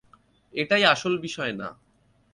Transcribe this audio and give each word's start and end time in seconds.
এটাই 0.53 0.83
আসল 0.85 1.13
বিষয় 1.17 1.53
না। 1.53 1.67